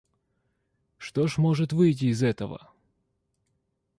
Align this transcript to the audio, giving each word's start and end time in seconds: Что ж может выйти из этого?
Что 0.97 1.27
ж 1.27 1.37
может 1.37 1.73
выйти 1.73 2.05
из 2.05 2.23
этого? 2.23 2.71